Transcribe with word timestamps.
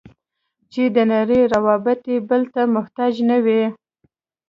چې 0.71 0.83
د 0.95 0.97
نړۍ 1.13 1.41
روابط 1.53 1.99
یې 2.11 2.17
بل 2.29 2.41
ته 2.53 2.61
محتاج 2.75 3.13
نه 3.29 3.37
وي. 3.45 3.63